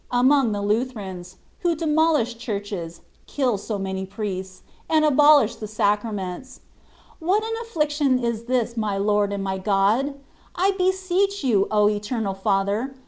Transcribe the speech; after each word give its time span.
among 0.09 0.51
the 0.51 0.63
Lutherans, 0.63 1.35
who 1.59 1.75
demolish 1.75 2.35
churches, 2.39 3.01
kill 3.27 3.55
so 3.55 3.77
many 3.77 4.03
priests, 4.03 4.63
and 4.89 5.05
abolish] 5.05 5.53
the 5.57 5.67
Sacra 5.67 6.11
ments. 6.11 6.61
What 7.19 7.43
an 7.43 7.53
affliction 7.61 8.17
is 8.17 8.45
this, 8.45 8.75
my 8.75 8.97
Lord 8.97 9.31
and 9.31 9.43
my 9.43 9.59
God! 9.59 10.15
I 10.55 10.71
beseech 10.71 11.43
You, 11.43 11.67
O 11.69 11.87
Eternal 11.87 12.33
Father 12.33 12.95